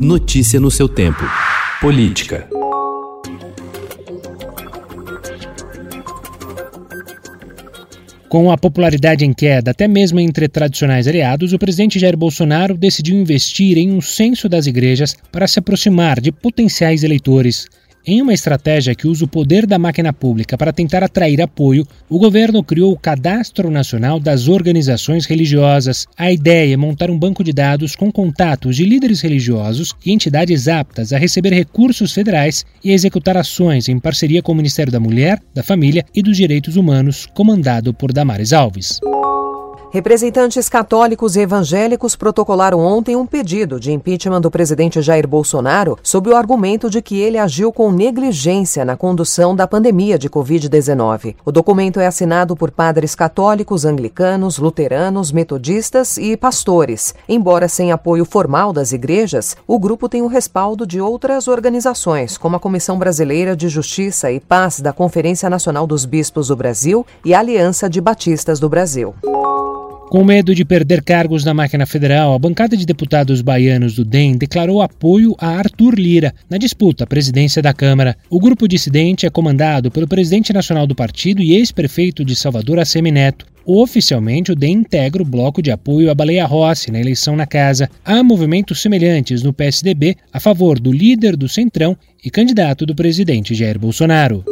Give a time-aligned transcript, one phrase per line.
[0.00, 1.22] Notícia no seu tempo.
[1.80, 2.48] Política.
[8.28, 13.16] Com a popularidade em queda, até mesmo entre tradicionais aliados, o presidente Jair Bolsonaro decidiu
[13.16, 17.68] investir em um censo das igrejas para se aproximar de potenciais eleitores.
[18.06, 22.18] Em uma estratégia que usa o poder da máquina pública para tentar atrair apoio, o
[22.18, 26.06] governo criou o Cadastro Nacional das Organizações Religiosas.
[26.14, 30.68] A ideia é montar um banco de dados com contatos de líderes religiosos e entidades
[30.68, 35.40] aptas a receber recursos federais e executar ações em parceria com o Ministério da Mulher,
[35.54, 39.00] da Família e dos Direitos Humanos, comandado por Damares Alves.
[39.94, 46.30] Representantes católicos e evangélicos protocolaram ontem um pedido de impeachment do presidente Jair Bolsonaro sob
[46.30, 51.36] o argumento de que ele agiu com negligência na condução da pandemia de Covid-19.
[51.44, 57.14] O documento é assinado por padres católicos, anglicanos, luteranos, metodistas e pastores.
[57.28, 62.56] Embora sem apoio formal das igrejas, o grupo tem o respaldo de outras organizações, como
[62.56, 67.32] a Comissão Brasileira de Justiça e Paz da Conferência Nacional dos Bispos do Brasil e
[67.32, 69.14] a Aliança de Batistas do Brasil.
[70.08, 74.36] Com medo de perder cargos na máquina federal, a bancada de deputados baianos do DEM
[74.36, 78.16] declarou apoio a Arthur Lira na disputa à presidência da Câmara.
[78.30, 83.46] O grupo dissidente é comandado pelo presidente nacional do partido e ex-prefeito de Salvador, Assemineto.
[83.66, 87.90] Oficialmente, o DEM integra o bloco de apoio à Baleia Rossi na eleição na casa.
[88.04, 93.54] Há movimentos semelhantes no PSDB a favor do líder do Centrão e candidato do presidente
[93.54, 94.44] Jair Bolsonaro.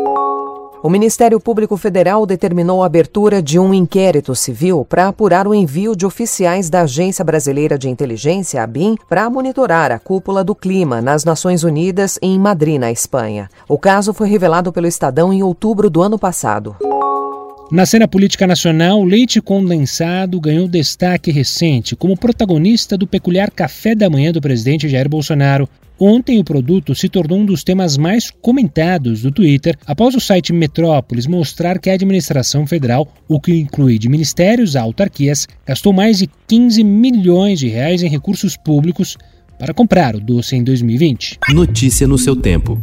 [0.83, 5.95] O Ministério Público Federal determinou a abertura de um inquérito civil para apurar o envio
[5.95, 11.25] de oficiais da Agência Brasileira de Inteligência, ABIN, para monitorar a cúpula do clima nas
[11.25, 13.49] Nações Unidas em Madrid, na Espanha.
[13.69, 16.75] O caso foi revelado pelo Estadão em outubro do ano passado.
[17.73, 24.11] Na cena política nacional, leite condensado ganhou destaque recente como protagonista do peculiar café da
[24.11, 25.67] manhã do presidente Jair Bolsonaro.
[25.99, 30.53] Ontem, o produto se tornou um dos temas mais comentados do Twitter após o site
[30.53, 36.19] Metrópolis mostrar que a administração federal, o que inclui de ministérios a autarquias, gastou mais
[36.19, 39.17] de 15 milhões de reais em recursos públicos
[39.59, 41.39] para comprar o doce em 2020.
[41.55, 42.83] Notícia no seu tempo.